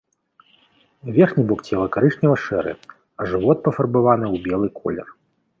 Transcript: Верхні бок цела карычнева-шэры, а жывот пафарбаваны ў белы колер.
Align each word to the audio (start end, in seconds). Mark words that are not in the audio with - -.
Верхні 1.17 1.43
бок 1.51 1.59
цела 1.67 1.85
карычнева-шэры, 1.97 2.73
а 3.21 3.31
жывот 3.35 3.57
пафарбаваны 3.69 4.25
ў 4.35 4.45
белы 4.49 4.67
колер. 4.83 5.07